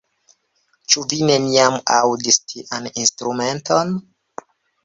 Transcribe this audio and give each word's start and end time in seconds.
Ĉu 0.93 1.03
vi 1.11 1.19
neniam 1.31 1.77
aŭdis 1.97 2.39
tian 2.53 2.91
instrumenton? 3.03 3.93